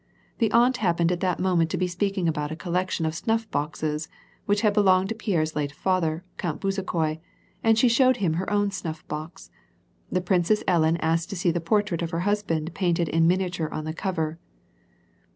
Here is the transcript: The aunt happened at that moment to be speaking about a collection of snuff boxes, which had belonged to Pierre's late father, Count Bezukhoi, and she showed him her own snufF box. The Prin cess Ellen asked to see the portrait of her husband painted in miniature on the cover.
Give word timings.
The 0.39 0.49
aunt 0.51 0.77
happened 0.77 1.11
at 1.11 1.19
that 1.19 1.39
moment 1.39 1.69
to 1.69 1.77
be 1.77 1.85
speaking 1.85 2.27
about 2.27 2.51
a 2.51 2.55
collection 2.55 3.05
of 3.05 3.13
snuff 3.13 3.47
boxes, 3.51 4.09
which 4.47 4.61
had 4.61 4.73
belonged 4.73 5.09
to 5.09 5.13
Pierre's 5.15 5.55
late 5.55 5.71
father, 5.71 6.23
Count 6.37 6.59
Bezukhoi, 6.61 7.19
and 7.63 7.77
she 7.77 7.87
showed 7.87 8.17
him 8.17 8.33
her 8.41 8.51
own 8.51 8.71
snufF 8.71 9.07
box. 9.07 9.51
The 10.11 10.19
Prin 10.19 10.43
cess 10.43 10.63
Ellen 10.67 10.97
asked 10.97 11.29
to 11.29 11.35
see 11.35 11.51
the 11.51 11.61
portrait 11.61 12.01
of 12.01 12.09
her 12.09 12.21
husband 12.21 12.73
painted 12.73 13.09
in 13.09 13.27
miniature 13.27 13.69
on 13.71 13.83
the 13.85 13.93
cover. 13.93 14.39